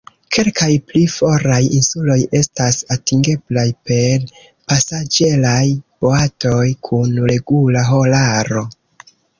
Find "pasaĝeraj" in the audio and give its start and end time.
4.73-5.63